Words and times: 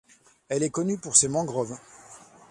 Elle 0.49 0.63
est 0.63 0.71
connue 0.71 0.97
pour 0.97 1.15
ses 1.15 1.27
mangroves. 1.27 1.77